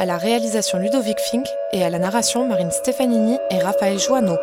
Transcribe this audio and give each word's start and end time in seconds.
à 0.00 0.06
la 0.06 0.16
réalisation 0.16 0.78
Ludovic 0.78 1.20
Fink 1.20 1.46
et 1.74 1.84
à 1.84 1.90
la 1.90 1.98
narration 1.98 2.48
Marine 2.48 2.70
Stefanini 2.70 3.36
et 3.50 3.58
Raphaël 3.58 3.98
Joanneau. 3.98 4.38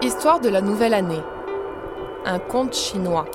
Histoire 0.00 0.40
de 0.40 0.48
la 0.48 0.62
nouvelle 0.62 0.94
année. 0.94 1.20
Un 2.24 2.38
conte 2.38 2.74
chinois. 2.74 3.26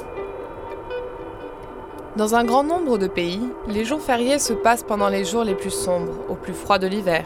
Dans 2.15 2.33
un 2.33 2.43
grand 2.43 2.63
nombre 2.63 2.97
de 2.97 3.05
pays, 3.05 3.47
les 3.67 3.85
jours 3.85 4.01
fériés 4.01 4.39
se 4.39 4.53
passent 4.53 4.81
pendant 4.81 5.09
les 5.09 5.25
jours 5.25 5.43
les 5.43 5.53
plus 5.53 5.69
sombres, 5.69 6.13
au 6.27 6.33
plus 6.33 6.55
froid 6.55 6.79
de 6.79 6.87
l'hiver. 6.87 7.25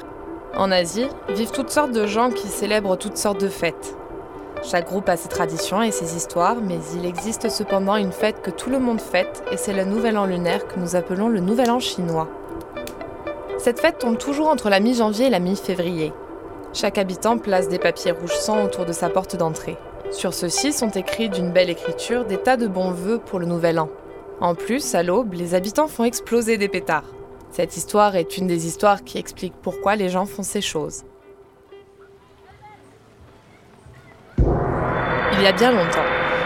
En 0.57 0.71
Asie, 0.71 1.07
vivent 1.29 1.51
toutes 1.51 1.71
sortes 1.71 1.93
de 1.93 2.05
gens 2.05 2.31
qui 2.31 2.49
célèbrent 2.49 2.97
toutes 2.97 3.17
sortes 3.17 3.39
de 3.39 3.47
fêtes. 3.47 3.95
Chaque 4.63 4.87
groupe 4.87 5.09
a 5.09 5.17
ses 5.17 5.27
traditions 5.27 5.81
et 5.81 5.91
ses 5.91 6.15
histoires, 6.15 6.55
mais 6.61 6.79
il 6.95 7.05
existe 7.05 7.49
cependant 7.49 7.97
une 7.97 8.13
fête 8.13 8.41
que 8.41 8.49
tout 8.49 8.69
le 8.69 8.79
monde 8.79 9.01
fête, 9.01 9.43
et 9.51 9.57
c'est 9.57 9.73
le 9.73 9.83
Nouvel 9.83 10.17
An 10.17 10.25
lunaire 10.25 10.67
que 10.67 10.79
nous 10.79 10.95
appelons 10.95 11.27
le 11.27 11.41
Nouvel 11.41 11.69
An 11.69 11.79
chinois. 11.79 12.29
Cette 13.57 13.81
fête 13.81 13.99
tombe 13.99 14.17
toujours 14.17 14.47
entre 14.47 14.69
la 14.69 14.79
mi-janvier 14.79 15.27
et 15.27 15.29
la 15.29 15.39
mi-février. 15.39 16.13
Chaque 16.71 16.97
habitant 16.97 17.37
place 17.37 17.67
des 17.67 17.77
papiers 17.77 18.11
rouges 18.11 18.35
sang 18.35 18.63
autour 18.63 18.85
de 18.85 18.93
sa 18.93 19.09
porte 19.09 19.35
d'entrée. 19.35 19.77
Sur 20.11 20.33
ceux-ci 20.33 20.71
sont 20.71 20.89
écrits 20.91 21.29
d'une 21.29 21.51
belle 21.51 21.69
écriture 21.69 22.23
des 22.23 22.37
tas 22.37 22.57
de 22.57 22.67
bons 22.67 22.91
vœux 22.91 23.19
pour 23.19 23.39
le 23.39 23.45
Nouvel 23.45 23.79
An. 23.79 23.89
En 24.39 24.55
plus, 24.55 24.95
à 24.95 25.03
l'aube, 25.03 25.33
les 25.33 25.55
habitants 25.55 25.87
font 25.87 26.05
exploser 26.05 26.57
des 26.57 26.69
pétards. 26.69 27.13
Cette 27.51 27.75
histoire 27.75 28.15
est 28.15 28.37
une 28.37 28.47
des 28.47 28.65
histoires 28.65 29.03
qui 29.03 29.17
explique 29.17 29.53
pourquoi 29.61 29.95
les 29.95 30.09
gens 30.09 30.25
font 30.25 30.41
ces 30.41 30.61
choses. 30.61 31.03
Il 35.43 35.47
y 35.47 35.49
a 35.49 35.51
bien 35.51 35.73
longtemps, 35.73 36.05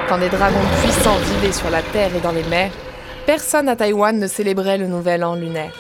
quand 0.10 0.18
des 0.18 0.28
dragons 0.28 0.58
puissants 0.82 1.18
vivaient 1.18 1.54
sur 1.54 1.70
la 1.70 1.84
terre 1.84 2.16
et 2.16 2.20
dans 2.20 2.32
les 2.32 2.42
mers, 2.42 2.72
personne 3.28 3.70
à 3.70 3.76
Taïwan 3.76 4.18
ne 4.18 4.26
célébrait 4.26 4.80
le 4.80 4.88
nouvel 4.88 5.24
an 5.24 5.36
lunaire. 5.36 5.74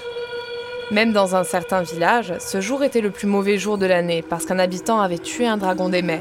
Même 0.91 1.13
dans 1.13 1.35
un 1.35 1.43
certain 1.43 1.81
village, 1.81 2.35
ce 2.37 2.61
jour 2.61 2.83
était 2.83 3.01
le 3.01 3.09
plus 3.09 3.25
mauvais 3.25 3.57
jour 3.57 3.79
de 3.79 3.87
l'année 3.87 4.21
parce 4.21 4.45
qu'un 4.45 4.59
habitant 4.59 5.01
avait 5.01 5.17
tué 5.17 5.47
un 5.47 5.57
dragon 5.57 5.89
des 5.89 6.03
mers. 6.03 6.19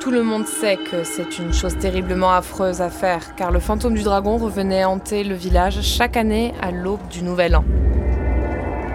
Tout 0.00 0.10
le 0.10 0.24
monde 0.24 0.44
sait 0.44 0.76
que 0.76 1.04
c'est 1.04 1.38
une 1.38 1.54
chose 1.54 1.78
terriblement 1.78 2.32
affreuse 2.32 2.82
à 2.82 2.90
faire 2.90 3.36
car 3.36 3.52
le 3.52 3.60
fantôme 3.60 3.94
du 3.94 4.02
dragon 4.02 4.38
revenait 4.38 4.84
hanter 4.84 5.22
le 5.22 5.36
village 5.36 5.82
chaque 5.82 6.16
année 6.16 6.52
à 6.62 6.72
l'aube 6.72 7.06
du 7.12 7.22
nouvel 7.22 7.54
an. 7.54 7.64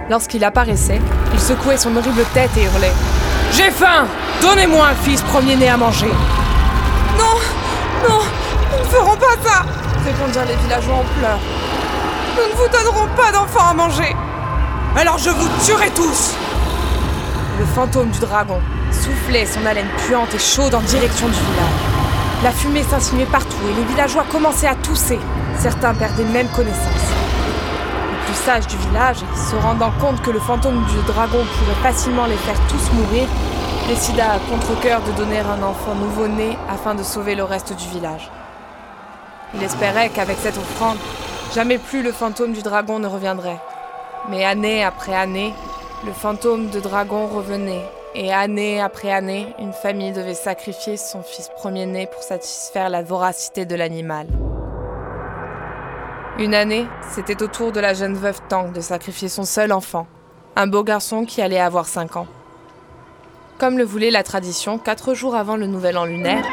Lorsqu'il 0.10 0.44
apparaissait, 0.44 1.00
il 1.32 1.40
secouait 1.40 1.78
son 1.78 1.96
horrible 1.96 2.26
tête 2.34 2.52
et 2.58 2.66
hurlait⁇ 2.66 2.88
J'ai 3.54 3.72
faim 3.72 4.08
Donnez-moi 4.42 4.88
un 4.88 4.96
fils 4.96 5.22
premier-né 5.22 5.70
à 5.70 5.78
manger!⁇ 5.78 6.08
Non 7.20 8.10
Non 8.10 8.20
Nous 8.72 8.80
ne 8.80 8.90
ferons 8.90 9.16
pas 9.18 9.36
ça 9.44 9.66
répondirent 10.06 10.46
les 10.46 10.56
villageois 10.56 10.96
en 10.96 11.20
pleurs. 11.20 11.40
Nous 12.36 12.50
ne 12.50 12.56
vous 12.56 12.70
donnerons 12.72 13.08
pas 13.16 13.32
d'enfants 13.32 13.70
à 13.70 13.74
manger 13.74 14.16
Alors 14.96 15.18
je 15.18 15.30
vous 15.30 15.48
tuerai 15.66 15.90
tous 15.92 16.36
Le 17.60 17.66
fantôme 17.66 18.10
du 18.10 18.20
dragon 18.20 18.60
soufflait 18.92 19.46
son 19.46 19.66
haleine 19.66 19.90
puante 20.08 20.34
et 20.34 20.40
chaude 20.40 20.74
en 20.74 20.82
direction 20.82 21.28
du 21.28 21.34
village. 21.34 21.80
La 22.44 22.52
fumée 22.52 22.84
s'insinuait 22.84 23.26
partout 23.26 23.58
et 23.70 23.74
les 23.80 23.86
villageois 23.86 24.26
commençaient 24.32 24.68
à 24.68 24.76
tousser. 24.76 25.20
Certains 25.58 25.94
perdaient 25.94 26.24
même 26.24 26.48
connaissance. 26.48 27.06
Le 28.12 28.26
plus 28.26 28.44
sage 28.46 28.68
du 28.68 28.78
village, 28.78 29.18
se 29.36 29.56
rendant 29.58 29.92
compte 30.00 30.22
que 30.22 30.32
le 30.32 30.40
fantôme 30.40 30.84
du 30.86 30.96
dragon 31.12 31.40
pourrait 31.40 31.92
facilement 31.92 32.26
les 32.26 32.38
faire 32.38 32.60
tous 32.68 32.92
mourir, 32.94 33.28
décida 33.90 34.34
à 34.34 34.40
contre-coeur 34.40 35.02
de 35.02 35.12
donner 35.14 35.40
un 35.40 35.64
enfant 35.64 35.96
nouveau-né 35.96 36.56
afin 36.70 36.94
de 36.94 37.02
sauver 37.02 37.34
le 37.34 37.44
reste 37.44 37.76
du 37.76 37.88
village. 37.88 38.30
Il 39.56 39.64
espérait 39.64 40.10
qu'avec 40.10 40.38
cette 40.38 40.60
offrande, 40.60 41.00
jamais 41.56 41.80
plus 41.80 42.04
le 42.04 42.12
fantôme 42.12 42.54
du 42.54 42.62
dragon 42.62 43.00
ne 43.00 43.08
reviendrait. 43.08 43.60
Mais 44.30 44.46
année 44.46 44.84
après 44.84 45.16
année, 45.16 45.56
le 46.06 46.12
fantôme 46.12 46.70
de 46.70 46.80
dragon 46.80 47.26
revenait, 47.26 47.84
et 48.14 48.32
année 48.32 48.80
après 48.80 49.12
année, 49.12 49.56
une 49.58 49.74
famille 49.74 50.12
devait 50.12 50.36
sacrifier 50.36 50.96
son 50.96 51.24
fils 51.24 51.50
premier-né 51.58 52.06
pour 52.06 52.22
satisfaire 52.22 52.92
la 52.92 53.02
voracité 53.02 53.66
de 53.66 53.74
l'animal. 53.74 54.28
Une 56.38 56.54
année, 56.54 56.86
c'était 57.10 57.42
au 57.42 57.48
tour 57.48 57.72
de 57.72 57.80
la 57.80 57.96
jeune 57.96 58.14
veuve 58.14 58.40
Tang 58.50 58.72
de 58.72 58.82
sacrifier 58.82 59.30
son 59.30 59.46
seul 59.46 59.72
enfant, 59.72 60.06
un 60.56 60.68
beau 60.68 60.84
garçon 60.84 61.26
qui 61.26 61.42
allait 61.42 61.60
avoir 61.60 61.88
5 61.88 62.18
ans. 62.18 62.28
Comme 63.60 63.78
le 63.78 63.84
voulait 63.84 64.10
la 64.10 64.24
tradition, 64.24 64.78
quatre 64.78 65.14
jours 65.14 65.36
avant 65.36 65.58
le 65.58 65.68
nouvel 65.68 65.98
an 65.98 66.06
lunaire, 66.06 66.46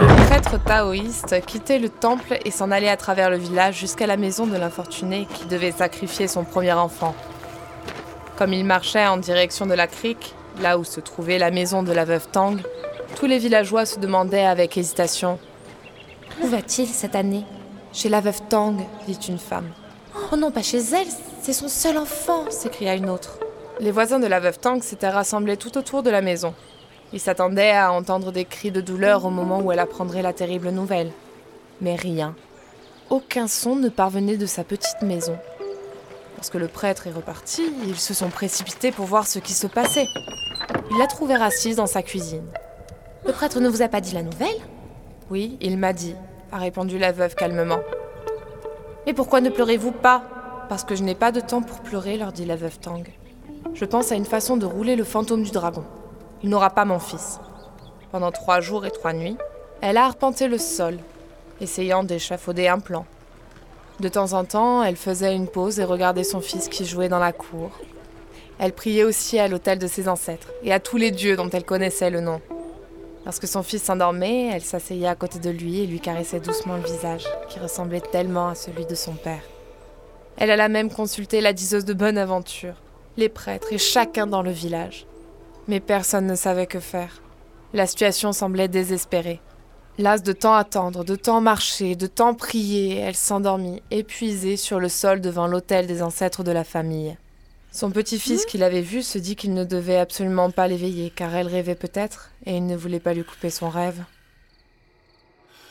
le 0.00 0.26
prêtre 0.26 0.58
taoïste 0.64 1.44
quittait 1.44 1.78
le 1.78 1.90
temple 1.90 2.38
et 2.42 2.50
s'en 2.50 2.70
allait 2.70 2.88
à 2.88 2.96
travers 2.96 3.28
le 3.28 3.36
village 3.36 3.78
jusqu'à 3.78 4.06
la 4.06 4.16
maison 4.16 4.46
de 4.46 4.56
l'infortuné 4.56 5.28
qui 5.34 5.44
devait 5.44 5.72
sacrifier 5.72 6.26
son 6.26 6.42
premier 6.42 6.72
enfant. 6.72 7.14
Comme 8.38 8.54
il 8.54 8.64
marchait 8.64 9.06
en 9.06 9.18
direction 9.18 9.66
de 9.66 9.74
la 9.74 9.86
crique, 9.86 10.34
là 10.58 10.78
où 10.78 10.84
se 10.84 11.00
trouvait 11.00 11.36
la 11.36 11.50
maison 11.50 11.82
de 11.82 11.92
la 11.92 12.06
veuve 12.06 12.28
Tang, 12.32 12.58
tous 13.16 13.26
les 13.26 13.38
villageois 13.38 13.84
se 13.84 13.98
demandaient 13.98 14.46
avec 14.46 14.78
hésitation 14.78 15.38
Où 16.42 16.46
va-t-il 16.46 16.88
cette 16.88 17.14
année? 17.14 17.44
Chez 17.92 18.08
la 18.08 18.22
veuve 18.22 18.40
Tang, 18.48 18.76
dit 19.06 19.18
une 19.28 19.38
femme. 19.38 19.68
Oh 20.32 20.36
non, 20.36 20.50
pas 20.50 20.62
chez 20.62 20.78
elle, 20.78 21.08
c'est 21.42 21.52
son 21.52 21.68
seul 21.68 21.98
enfant 21.98 22.50
s'écria 22.50 22.94
une 22.94 23.10
autre. 23.10 23.38
Les 23.80 23.90
voisins 23.90 24.20
de 24.20 24.26
la 24.26 24.38
veuve 24.38 24.60
Tang 24.60 24.80
s'étaient 24.80 25.08
rassemblés 25.08 25.56
tout 25.56 25.76
autour 25.76 26.04
de 26.04 26.10
la 26.10 26.20
maison. 26.20 26.54
Ils 27.12 27.20
s'attendaient 27.20 27.72
à 27.72 27.92
entendre 27.92 28.30
des 28.30 28.44
cris 28.44 28.70
de 28.70 28.80
douleur 28.80 29.24
au 29.24 29.30
moment 29.30 29.60
où 29.60 29.72
elle 29.72 29.80
apprendrait 29.80 30.22
la 30.22 30.32
terrible 30.32 30.70
nouvelle. 30.70 31.10
Mais 31.80 31.96
rien. 31.96 32.36
Aucun 33.10 33.48
son 33.48 33.74
ne 33.74 33.88
parvenait 33.88 34.36
de 34.36 34.46
sa 34.46 34.62
petite 34.62 35.02
maison. 35.02 35.36
Lorsque 36.36 36.54
le 36.54 36.68
prêtre 36.68 37.08
est 37.08 37.12
reparti, 37.12 37.62
ils 37.86 37.96
se 37.96 38.14
sont 38.14 38.30
précipités 38.30 38.92
pour 38.92 39.06
voir 39.06 39.26
ce 39.26 39.40
qui 39.40 39.52
se 39.52 39.66
passait. 39.66 40.08
Ils 40.90 40.98
la 40.98 41.06
trouvèrent 41.06 41.42
assise 41.42 41.76
dans 41.76 41.86
sa 41.86 42.02
cuisine. 42.02 42.46
Le 43.26 43.32
prêtre 43.32 43.58
ne 43.60 43.68
vous 43.68 43.82
a 43.82 43.88
pas 43.88 44.00
dit 44.00 44.14
la 44.14 44.22
nouvelle? 44.22 44.60
Oui, 45.30 45.58
il 45.60 45.78
m'a 45.78 45.92
dit, 45.92 46.14
a 46.52 46.58
répondu 46.58 46.98
la 46.98 47.10
veuve 47.10 47.34
calmement. 47.34 47.80
Mais 49.06 49.14
pourquoi 49.14 49.40
ne 49.40 49.50
pleurez-vous 49.50 49.92
pas? 49.92 50.22
Parce 50.68 50.84
que 50.84 50.94
je 50.94 51.02
n'ai 51.02 51.14
pas 51.14 51.32
de 51.32 51.40
temps 51.40 51.62
pour 51.62 51.80
pleurer, 51.80 52.16
leur 52.16 52.32
dit 52.32 52.44
la 52.44 52.56
veuve 52.56 52.78
Tang. 52.78 53.04
Je 53.72 53.84
pense 53.84 54.12
à 54.12 54.14
une 54.14 54.24
façon 54.24 54.56
de 54.56 54.66
rouler 54.66 54.96
le 54.96 55.04
fantôme 55.04 55.42
du 55.42 55.50
dragon. 55.50 55.84
Il 56.42 56.50
n'aura 56.50 56.70
pas 56.70 56.84
mon 56.84 56.98
fils. 56.98 57.40
Pendant 58.12 58.30
trois 58.30 58.60
jours 58.60 58.84
et 58.84 58.90
trois 58.90 59.12
nuits, 59.12 59.36
elle 59.80 59.96
a 59.96 60.04
arpenté 60.04 60.46
le 60.46 60.58
sol, 60.58 60.98
essayant 61.60 62.04
d'échafauder 62.04 62.68
un 62.68 62.78
plan. 62.78 63.06
De 64.00 64.08
temps 64.08 64.32
en 64.32 64.44
temps, 64.44 64.82
elle 64.82 64.96
faisait 64.96 65.34
une 65.34 65.48
pause 65.48 65.80
et 65.80 65.84
regardait 65.84 66.24
son 66.24 66.40
fils 66.40 66.68
qui 66.68 66.84
jouait 66.84 67.08
dans 67.08 67.18
la 67.18 67.32
cour. 67.32 67.70
Elle 68.58 68.72
priait 68.72 69.04
aussi 69.04 69.38
à 69.38 69.48
l'autel 69.48 69.78
de 69.78 69.86
ses 69.86 70.08
ancêtres 70.08 70.52
et 70.62 70.72
à 70.72 70.80
tous 70.80 70.96
les 70.96 71.10
dieux 71.10 71.36
dont 71.36 71.50
elle 71.50 71.64
connaissait 71.64 72.10
le 72.10 72.20
nom. 72.20 72.40
Lorsque 73.24 73.48
son 73.48 73.62
fils 73.62 73.82
s'endormait, 73.82 74.50
elle 74.52 74.62
s'asseyait 74.62 75.08
à 75.08 75.14
côté 75.14 75.38
de 75.38 75.50
lui 75.50 75.80
et 75.80 75.86
lui 75.86 75.98
caressait 75.98 76.40
doucement 76.40 76.76
le 76.76 76.82
visage, 76.82 77.24
qui 77.48 77.58
ressemblait 77.58 78.00
tellement 78.00 78.48
à 78.48 78.54
celui 78.54 78.84
de 78.84 78.94
son 78.94 79.14
père. 79.14 79.42
Elle 80.36 80.50
alla 80.50 80.68
même 80.68 80.90
consulter 80.90 81.40
la 81.40 81.52
diseuse 81.52 81.84
de 81.84 81.94
bonne 81.94 82.18
aventure, 82.18 82.74
les 83.16 83.28
prêtres 83.28 83.72
et 83.72 83.78
chacun 83.78 84.26
dans 84.26 84.42
le 84.42 84.50
village. 84.50 85.06
Mais 85.68 85.80
personne 85.80 86.26
ne 86.26 86.34
savait 86.34 86.66
que 86.66 86.80
faire. 86.80 87.22
La 87.72 87.86
situation 87.86 88.32
semblait 88.32 88.68
désespérée. 88.68 89.40
Las 89.96 90.22
de 90.22 90.32
tant 90.32 90.54
attendre, 90.54 91.04
de 91.04 91.14
tant 91.14 91.40
marcher, 91.40 91.94
de 91.94 92.06
tant 92.06 92.34
prier, 92.34 92.98
elle 92.98 93.14
s'endormit, 93.14 93.82
épuisée 93.90 94.56
sur 94.56 94.80
le 94.80 94.88
sol 94.88 95.20
devant 95.20 95.46
l'autel 95.46 95.86
des 95.86 96.02
ancêtres 96.02 96.42
de 96.42 96.50
la 96.50 96.64
famille. 96.64 97.16
Son 97.70 97.90
petit-fils 97.90 98.44
qui 98.44 98.58
l'avait 98.58 98.80
vue 98.80 99.02
se 99.02 99.18
dit 99.18 99.36
qu'il 99.36 99.54
ne 99.54 99.64
devait 99.64 99.98
absolument 99.98 100.50
pas 100.50 100.68
l'éveiller, 100.68 101.10
car 101.10 101.34
elle 101.34 101.48
rêvait 101.48 101.74
peut-être, 101.74 102.30
et 102.46 102.56
il 102.56 102.66
ne 102.66 102.76
voulait 102.76 103.00
pas 103.00 103.14
lui 103.14 103.24
couper 103.24 103.50
son 103.50 103.68
rêve. 103.68 104.02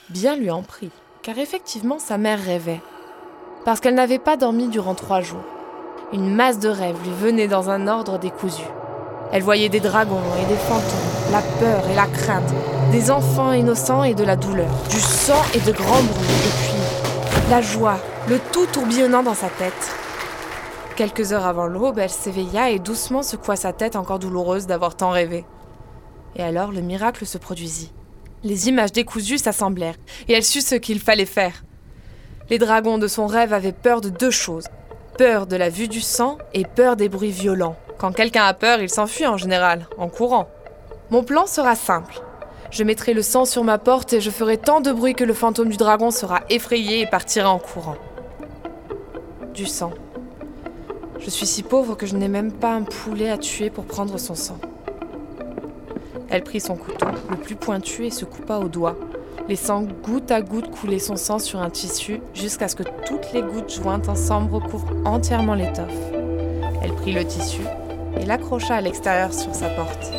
Bien 0.09 0.35
lui 0.35 0.51
en 0.51 0.63
prit, 0.63 0.91
car 1.21 1.37
effectivement 1.37 1.99
sa 1.99 2.17
mère 2.17 2.43
rêvait, 2.43 2.81
parce 3.63 3.79
qu'elle 3.79 3.95
n'avait 3.95 4.19
pas 4.19 4.35
dormi 4.35 4.67
durant 4.67 4.95
trois 4.95 5.21
jours. 5.21 5.45
Une 6.13 6.35
masse 6.35 6.59
de 6.59 6.69
rêves 6.69 7.01
lui 7.03 7.11
venait 7.11 7.47
dans 7.47 7.71
un 7.71 7.87
ordre 7.87 8.19
décousu. 8.19 8.61
Elle 9.31 9.41
voyait 9.41 9.69
des 9.69 9.79
dragons 9.79 10.21
et 10.39 10.45
des 10.45 10.59
fantômes, 10.59 11.31
la 11.31 11.41
peur 11.59 11.89
et 11.89 11.95
la 11.95 12.05
crainte, 12.05 12.53
des 12.91 13.09
enfants 13.09 13.51
innocents 13.51 14.03
et 14.03 14.13
de 14.13 14.23
la 14.23 14.35
douleur, 14.35 14.69
du 14.91 14.99
sang 14.99 15.41
et 15.55 15.59
de 15.59 15.71
grands 15.71 16.03
bruits, 16.03 16.27
et 16.27 17.31
puis 17.31 17.49
la 17.49 17.61
joie, 17.61 17.97
le 18.29 18.37
tout 18.51 18.67
tourbillonnant 18.67 19.23
dans 19.23 19.33
sa 19.33 19.47
tête. 19.47 19.73
Quelques 20.95 21.33
heures 21.33 21.47
avant 21.47 21.65
l'aube, 21.65 21.97
elle 21.97 22.11
s'éveilla 22.11 22.69
et 22.69 22.77
doucement 22.77 23.23
secoua 23.23 23.55
sa 23.55 23.73
tête 23.73 23.95
encore 23.95 24.19
douloureuse 24.19 24.67
d'avoir 24.67 24.95
tant 24.95 25.09
rêvé. 25.09 25.45
Et 26.35 26.43
alors 26.43 26.71
le 26.71 26.81
miracle 26.81 27.25
se 27.25 27.39
produisit. 27.39 27.91
Les 28.43 28.69
images 28.69 28.91
décousues 28.91 29.39
s'assemblèrent, 29.39 29.97
et 30.27 30.33
elle 30.33 30.43
sut 30.43 30.61
ce 30.61 30.75
qu'il 30.75 30.99
fallait 30.99 31.25
faire. 31.25 31.63
Les 32.51 32.59
dragons 32.59 32.99
de 32.99 33.07
son 33.07 33.25
rêve 33.25 33.51
avaient 33.51 33.71
peur 33.71 33.99
de 33.99 34.09
deux 34.09 34.29
choses 34.29 34.67
peur 35.17 35.47
de 35.47 35.55
la 35.55 35.69
vue 35.69 35.87
du 35.87 36.01
sang 36.01 36.37
et 36.53 36.65
peur 36.65 36.95
des 36.95 37.09
bruits 37.09 37.31
violents. 37.31 37.75
Quand 37.97 38.11
quelqu'un 38.11 38.45
a 38.45 38.53
peur, 38.53 38.81
il 38.81 38.89
s'enfuit 38.89 39.27
en 39.27 39.37
général, 39.37 39.87
en 39.97 40.09
courant. 40.09 40.47
Mon 41.09 41.23
plan 41.23 41.45
sera 41.45 41.75
simple. 41.75 42.21
Je 42.71 42.83
mettrai 42.83 43.13
le 43.13 43.21
sang 43.21 43.45
sur 43.45 43.63
ma 43.63 43.77
porte 43.77 44.13
et 44.13 44.21
je 44.21 44.31
ferai 44.31 44.57
tant 44.57 44.81
de 44.81 44.91
bruit 44.91 45.13
que 45.13 45.23
le 45.23 45.33
fantôme 45.33 45.69
du 45.69 45.77
dragon 45.77 46.09
sera 46.09 46.41
effrayé 46.49 47.01
et 47.01 47.05
partira 47.05 47.51
en 47.51 47.59
courant. 47.59 47.97
Du 49.53 49.65
sang. 49.65 49.91
Je 51.19 51.29
suis 51.29 51.45
si 51.45 51.61
pauvre 51.63 51.95
que 51.95 52.05
je 52.05 52.15
n'ai 52.15 52.27
même 52.27 52.51
pas 52.51 52.73
un 52.73 52.81
poulet 52.81 53.29
à 53.29 53.37
tuer 53.37 53.69
pour 53.69 53.85
prendre 53.85 54.17
son 54.17 54.35
sang. 54.35 54.57
Elle 56.29 56.43
prit 56.43 56.59
son 56.59 56.75
couteau, 56.75 57.05
le 57.29 57.37
plus 57.37 57.55
pointu, 57.55 58.07
et 58.07 58.09
se 58.09 58.25
coupa 58.25 58.57
au 58.57 58.67
doigt, 58.67 58.97
laissant 59.47 59.83
goutte 60.03 60.31
à 60.31 60.41
goutte 60.41 60.71
couler 60.71 60.99
son 60.99 61.15
sang 61.15 61.39
sur 61.39 61.61
un 61.61 61.69
tissu 61.69 62.21
jusqu'à 62.33 62.67
ce 62.67 62.75
que 62.75 62.83
toutes 63.05 63.33
les 63.33 63.41
gouttes 63.41 63.73
jointes 63.73 64.07
ensemble 64.07 64.53
recouvrent 64.53 64.95
entièrement 65.05 65.53
l'étoffe. 65.53 66.11
Elle 66.81 66.93
prit 66.93 67.11
le 67.11 67.25
tissu 67.25 67.61
et 68.19 68.25
l'accrocha 68.25 68.75
à 68.75 68.81
l'extérieur 68.81 69.33
sur 69.33 69.53
sa 69.53 69.69
porte. 69.69 70.11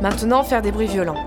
Maintenant, 0.00 0.44
faire 0.44 0.62
des 0.62 0.70
bruits 0.70 0.86
violents. 0.86 1.24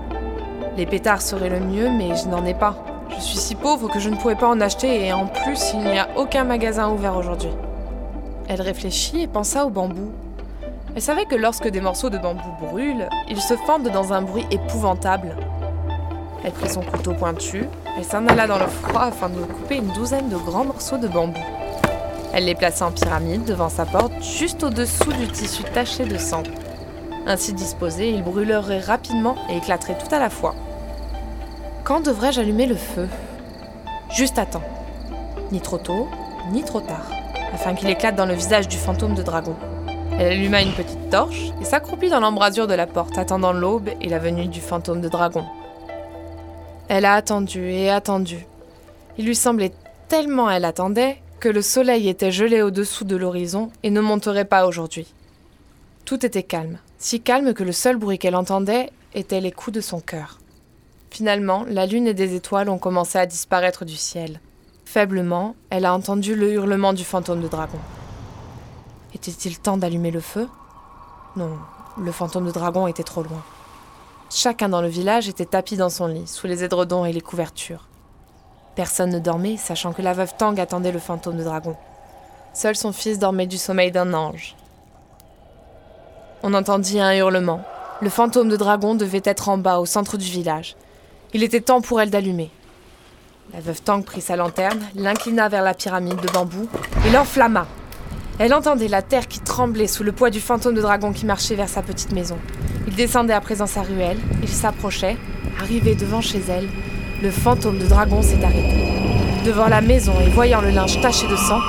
Les 0.78 0.86
pétards 0.86 1.20
seraient 1.20 1.50
le 1.50 1.60
mieux, 1.60 1.90
mais 1.90 2.16
je 2.16 2.28
n'en 2.28 2.44
ai 2.46 2.54
pas. 2.54 2.76
Je 3.10 3.20
suis 3.20 3.36
si 3.36 3.54
pauvre 3.54 3.90
que 3.90 4.00
je 4.00 4.08
ne 4.08 4.16
pourrais 4.16 4.36
pas 4.36 4.48
en 4.48 4.60
acheter 4.62 5.06
et 5.06 5.12
en 5.12 5.26
plus, 5.26 5.72
il 5.74 5.80
n'y 5.80 5.98
a 5.98 6.08
aucun 6.16 6.44
magasin 6.44 6.90
ouvert 6.90 7.16
aujourd'hui. 7.16 7.50
Elle 8.48 8.62
réfléchit 8.62 9.22
et 9.22 9.26
pensa 9.26 9.66
au 9.66 9.70
bambou. 9.70 10.10
Elle 10.94 11.02
savait 11.02 11.26
que 11.26 11.34
lorsque 11.34 11.68
des 11.68 11.80
morceaux 11.82 12.10
de 12.10 12.18
bambou 12.18 12.48
brûlent, 12.60 13.08
ils 13.28 13.40
se 13.40 13.56
fendent 13.56 13.90
dans 13.90 14.14
un 14.14 14.22
bruit 14.22 14.46
épouvantable. 14.50 15.36
Elle 16.44 16.52
prit 16.52 16.68
son 16.68 16.82
couteau 16.82 17.12
pointu, 17.12 17.68
elle 17.96 18.04
s'en 18.04 18.26
alla 18.26 18.46
dans 18.46 18.58
le 18.58 18.66
froid 18.66 19.02
afin 19.02 19.28
de 19.28 19.40
couper 19.40 19.76
une 19.76 19.92
douzaine 19.92 20.28
de 20.28 20.36
grands 20.36 20.64
morceaux 20.64 20.98
de 20.98 21.06
bambou. 21.06 21.38
Elle 22.32 22.46
les 22.46 22.54
plaça 22.54 22.86
en 22.86 22.90
pyramide 22.90 23.44
devant 23.44 23.68
sa 23.68 23.86
porte, 23.86 24.12
juste 24.22 24.64
au-dessous 24.64 25.12
du 25.12 25.28
tissu 25.28 25.62
taché 25.64 26.04
de 26.04 26.18
sang. 26.18 26.42
Ainsi 27.26 27.52
disposés, 27.52 28.10
ils 28.10 28.24
brûleraient 28.24 28.80
rapidement 28.80 29.36
et 29.48 29.58
éclateraient 29.58 29.98
tout 29.98 30.12
à 30.12 30.18
la 30.18 30.30
fois. 30.30 30.54
Quand 31.84 32.00
devrais-je 32.00 32.40
allumer 32.40 32.66
le 32.66 32.74
feu? 32.74 33.08
Juste 34.10 34.38
à 34.38 34.46
temps. 34.46 34.62
Ni 35.52 35.60
trop 35.60 35.78
tôt, 35.78 36.08
ni 36.50 36.64
trop 36.64 36.80
tard, 36.80 37.06
afin 37.54 37.74
qu'il 37.74 37.90
éclate 37.90 38.16
dans 38.16 38.26
le 38.26 38.34
visage 38.34 38.66
du 38.66 38.78
fantôme 38.78 39.14
de 39.14 39.22
dragon. 39.22 39.54
Elle 40.18 40.32
alluma 40.32 40.62
une 40.62 40.72
petite 40.72 41.10
torche 41.10 41.52
et 41.60 41.64
s'accroupit 41.64 42.10
dans 42.10 42.20
l'embrasure 42.20 42.66
de 42.66 42.74
la 42.74 42.86
porte, 42.86 43.16
attendant 43.16 43.52
l'aube 43.52 43.90
et 44.00 44.08
la 44.08 44.18
venue 44.18 44.48
du 44.48 44.60
fantôme 44.60 45.00
de 45.00 45.08
dragon. 45.08 45.44
Elle 46.88 47.04
a 47.04 47.14
attendu 47.14 47.70
et 47.70 47.90
attendu. 47.90 48.46
Il 49.18 49.26
lui 49.26 49.36
semblait 49.36 49.72
tellement 50.08 50.50
elle 50.50 50.64
attendait 50.64 51.22
que 51.40 51.48
le 51.48 51.62
soleil 51.62 52.08
était 52.08 52.30
gelé 52.30 52.62
au-dessous 52.62 53.04
de 53.04 53.16
l'horizon 53.16 53.70
et 53.82 53.90
ne 53.90 54.00
monterait 54.00 54.44
pas 54.44 54.66
aujourd'hui. 54.66 55.12
Tout 56.04 56.24
était 56.24 56.42
calme, 56.42 56.78
si 56.98 57.20
calme 57.20 57.54
que 57.54 57.64
le 57.64 57.72
seul 57.72 57.96
bruit 57.96 58.18
qu'elle 58.18 58.36
entendait 58.36 58.90
était 59.14 59.40
les 59.40 59.52
coups 59.52 59.74
de 59.74 59.80
son 59.80 60.00
cœur. 60.00 60.38
Finalement, 61.10 61.64
la 61.68 61.86
lune 61.86 62.06
et 62.06 62.14
des 62.14 62.34
étoiles 62.34 62.68
ont 62.68 62.78
commencé 62.78 63.18
à 63.18 63.26
disparaître 63.26 63.84
du 63.84 63.96
ciel. 63.96 64.40
Faiblement, 64.84 65.56
elle 65.70 65.84
a 65.84 65.94
entendu 65.94 66.34
le 66.34 66.52
hurlement 66.52 66.92
du 66.92 67.04
fantôme 67.04 67.42
de 67.42 67.48
dragon. 67.48 67.78
Était-il 69.14 69.58
temps 69.58 69.76
d'allumer 69.76 70.10
le 70.10 70.20
feu? 70.20 70.48
Non, 71.36 71.58
le 71.98 72.12
fantôme 72.12 72.46
de 72.46 72.52
dragon 72.52 72.86
était 72.86 73.02
trop 73.02 73.22
loin. 73.22 73.42
Chacun 74.34 74.70
dans 74.70 74.80
le 74.80 74.88
village 74.88 75.28
était 75.28 75.44
tapi 75.44 75.76
dans 75.76 75.90
son 75.90 76.06
lit, 76.06 76.26
sous 76.26 76.46
les 76.46 76.64
édredons 76.64 77.04
et 77.04 77.12
les 77.12 77.20
couvertures. 77.20 77.86
Personne 78.74 79.10
ne 79.10 79.18
dormait, 79.18 79.58
sachant 79.58 79.92
que 79.92 80.00
la 80.00 80.14
veuve 80.14 80.32
Tang 80.38 80.58
attendait 80.58 80.90
le 80.90 80.98
fantôme 80.98 81.36
de 81.36 81.44
dragon. 81.44 81.76
Seul 82.54 82.74
son 82.74 82.92
fils 82.92 83.18
dormait 83.18 83.46
du 83.46 83.58
sommeil 83.58 83.92
d'un 83.92 84.14
ange. 84.14 84.56
On 86.42 86.54
entendit 86.54 86.98
un 86.98 87.14
hurlement. 87.14 87.60
Le 88.00 88.08
fantôme 88.08 88.48
de 88.48 88.56
dragon 88.56 88.94
devait 88.94 89.20
être 89.22 89.50
en 89.50 89.58
bas, 89.58 89.80
au 89.80 89.84
centre 89.84 90.16
du 90.16 90.24
village. 90.24 90.76
Il 91.34 91.42
était 91.42 91.60
temps 91.60 91.82
pour 91.82 92.00
elle 92.00 92.10
d'allumer. 92.10 92.50
La 93.52 93.60
veuve 93.60 93.82
Tang 93.82 94.02
prit 94.02 94.22
sa 94.22 94.36
lanterne, 94.36 94.82
l'inclina 94.94 95.50
vers 95.50 95.62
la 95.62 95.74
pyramide 95.74 96.20
de 96.22 96.32
bambou 96.32 96.70
et 97.06 97.10
l'enflamma. 97.10 97.66
Elle 98.38 98.54
entendait 98.54 98.88
la 98.88 99.02
terre 99.02 99.28
qui 99.28 99.40
tremblait 99.40 99.86
sous 99.86 100.02
le 100.02 100.12
poids 100.12 100.30
du 100.30 100.40
fantôme 100.40 100.74
de 100.74 100.80
dragon 100.80 101.12
qui 101.12 101.26
marchait 101.26 101.54
vers 101.54 101.68
sa 101.68 101.82
petite 101.82 102.12
maison. 102.12 102.38
Il 102.88 102.94
descendait 102.94 103.34
à 103.34 103.40
présent 103.40 103.66
sa 103.66 103.82
ruelle, 103.82 104.18
il 104.42 104.48
s'approchait, 104.48 105.16
arrivé 105.60 105.94
devant 105.94 106.20
chez 106.20 106.40
elle, 106.48 106.68
le 107.22 107.30
fantôme 107.30 107.78
de 107.78 107.86
dragon 107.86 108.22
s'est 108.22 108.42
arrêté. 108.42 108.88
Devant 109.44 109.68
la 109.68 109.80
maison 109.80 110.12
et 110.24 110.30
voyant 110.30 110.60
le 110.60 110.70
linge 110.70 111.00
taché 111.00 111.28
de 111.28 111.36
sang, 111.36 111.60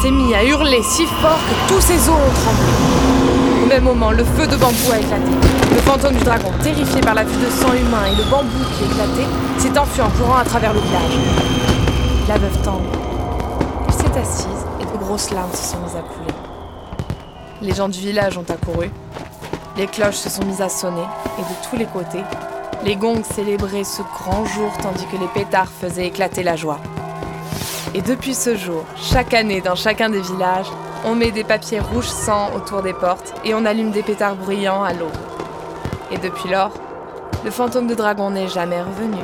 s'est 0.00 0.10
mis 0.10 0.34
à 0.34 0.44
hurler 0.44 0.82
si 0.82 1.04
fort 1.06 1.38
que 1.38 1.74
tous 1.74 1.80
ses 1.80 2.08
os 2.08 2.14
ont 2.14 2.40
tremblé. 2.40 3.62
Au 3.62 3.66
même 3.66 3.84
moment, 3.84 4.10
le 4.10 4.24
feu 4.24 4.46
de 4.46 4.56
bambou 4.56 4.92
a 4.92 4.98
éclaté. 4.98 5.30
Le 5.70 5.80
fantôme 5.82 6.14
du 6.14 6.24
dragon, 6.24 6.50
terrifié 6.62 7.00
par 7.00 7.14
la 7.14 7.24
vue 7.24 7.36
de 7.36 7.50
sang 7.50 7.72
humain 7.74 8.06
et 8.06 8.16
le 8.16 8.30
bambou 8.30 8.64
qui 8.76 8.84
éclatait, 8.84 9.28
s'est 9.58 9.78
enfui 9.78 10.00
en 10.00 10.10
courant 10.10 10.36
à 10.36 10.44
travers 10.44 10.72
le 10.72 10.80
village. 10.80 11.18
La 12.28 12.38
veuve 12.38 12.62
Tang. 12.62 12.80
Elle 13.88 13.94
s'est 13.94 14.18
assise 14.18 14.71
grosses 14.98 15.30
larmes 15.30 15.52
se 15.52 15.72
sont 15.72 15.80
mises 15.80 15.96
à 15.96 16.02
couler. 16.02 16.34
Les 17.60 17.74
gens 17.74 17.88
du 17.88 18.00
village 18.00 18.38
ont 18.38 18.44
accouru. 18.48 18.90
Les 19.76 19.86
cloches 19.86 20.16
se 20.16 20.28
sont 20.28 20.44
mises 20.44 20.60
à 20.60 20.68
sonner 20.68 21.06
et 21.38 21.42
de 21.42 21.68
tous 21.68 21.76
les 21.76 21.86
côtés, 21.86 22.24
les 22.84 22.96
gongs 22.96 23.22
célébraient 23.22 23.84
ce 23.84 24.02
grand 24.02 24.44
jour 24.44 24.72
tandis 24.82 25.06
que 25.06 25.16
les 25.16 25.28
pétards 25.28 25.70
faisaient 25.70 26.06
éclater 26.06 26.42
la 26.42 26.56
joie. 26.56 26.80
Et 27.94 28.02
depuis 28.02 28.34
ce 28.34 28.56
jour, 28.56 28.84
chaque 28.96 29.34
année 29.34 29.60
dans 29.60 29.76
chacun 29.76 30.10
des 30.10 30.20
villages, 30.20 30.70
on 31.04 31.14
met 31.14 31.30
des 31.30 31.44
papiers 31.44 31.80
rouges 31.80 32.08
sang 32.08 32.50
autour 32.56 32.82
des 32.82 32.92
portes 32.92 33.34
et 33.44 33.54
on 33.54 33.64
allume 33.64 33.92
des 33.92 34.02
pétards 34.02 34.36
bruyants 34.36 34.82
à 34.82 34.92
l'aube. 34.92 35.10
Et 36.10 36.18
depuis 36.18 36.48
lors, 36.48 36.72
le 37.44 37.50
fantôme 37.50 37.86
de 37.86 37.94
dragon 37.94 38.30
n'est 38.30 38.48
jamais 38.48 38.82
revenu. 38.82 39.22